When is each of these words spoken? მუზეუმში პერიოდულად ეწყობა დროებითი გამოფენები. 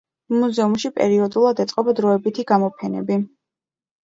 მუზეუმში 0.35 0.89
პერიოდულად 0.95 1.61
ეწყობა 1.65 1.95
დროებითი 2.01 2.47
გამოფენები. 2.53 3.21